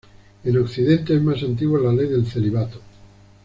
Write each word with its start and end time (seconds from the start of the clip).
En 0.45 0.57
Occidente 0.57 1.13
es 1.15 1.21
más 1.21 1.43
antigua 1.43 1.79
la 1.79 1.93
ley 1.93 2.07
del 2.09 2.25
celibato. 2.25 2.81